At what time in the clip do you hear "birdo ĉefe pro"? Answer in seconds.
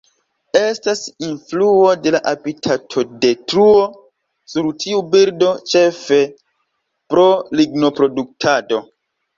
5.13-7.29